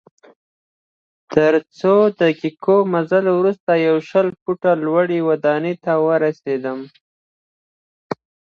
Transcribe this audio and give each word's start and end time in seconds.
تر 1.33 1.53
یو 1.59 1.65
څو 1.79 1.93
دقیقې 2.21 2.77
مزل 2.93 3.25
وروسته 3.33 3.71
یوه 3.85 4.01
شل 4.09 4.27
فوټه 4.41 4.71
لوړي 4.85 5.19
ودانۍ 5.29 5.73
ته 5.83 5.93
ورسیدم. 6.05 6.79